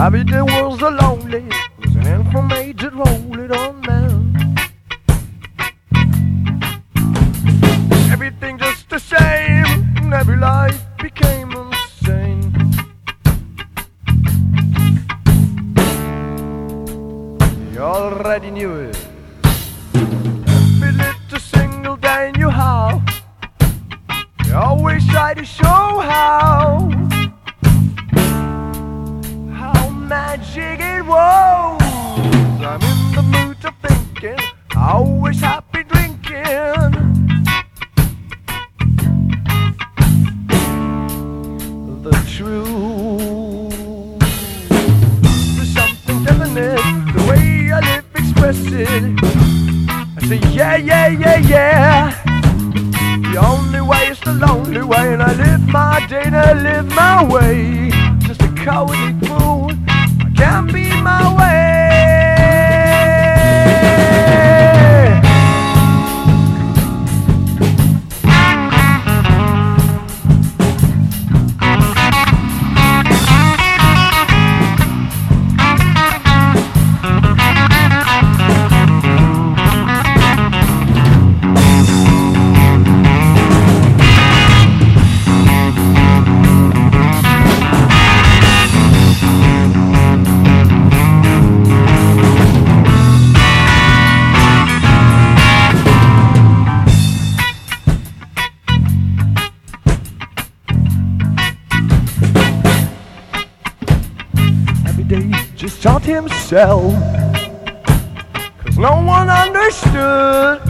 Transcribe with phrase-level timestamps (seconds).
[0.00, 1.44] Every day was the lonely,
[1.78, 4.56] was an information roll it on man.
[8.10, 12.50] Everything just the same, every life became insane.
[17.74, 18.96] You already knew it.
[19.94, 23.02] Every little single day you how.
[24.46, 26.99] You always try to show how
[32.62, 34.38] I'm in the mood of thinking,
[34.76, 36.92] I always happy drinking.
[42.04, 44.20] The truth.
[45.56, 46.80] There's something definite,
[47.12, 49.02] the way I live express it.
[50.16, 52.24] I say yeah, yeah, yeah, yeah.
[53.32, 56.86] The only way is the lonely way, and I live my day and I live
[56.94, 57.90] my way.
[58.20, 59.49] Just a cowardly fool,
[60.40, 61.49] can't be my way.
[105.80, 106.92] Taught himself.
[108.62, 110.60] Cause no one understood.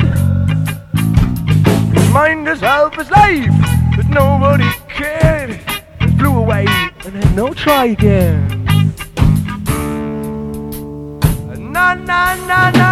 [1.92, 3.50] His mind is half his life,
[3.96, 5.50] but nobody cared.
[6.00, 6.66] It flew away
[7.04, 8.46] and had no try again.
[11.58, 12.89] Na Na na na